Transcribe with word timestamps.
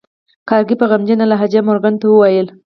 کارنګي 0.49 0.75
په 0.79 0.85
غمجنه 0.91 1.25
لهجه 1.31 1.59
مورګان 1.67 1.95
ته 2.01 2.05
وویل 2.07 2.47